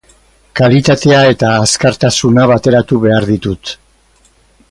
Kalitatea 0.59 1.19
eta 1.33 1.51
azkartasuna 1.65 2.47
bateratu 2.53 3.01
behar 3.05 3.31
ditut. 3.35 3.75